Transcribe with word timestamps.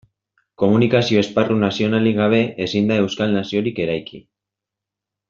Komunikazio 0.61 1.19
esparru 1.25 1.57
nazionalik 1.65 2.17
gabe, 2.23 2.39
ezin 2.67 2.89
da 2.93 2.97
euskal 3.05 3.37
naziorik 3.39 3.83
eraiki. 3.87 4.23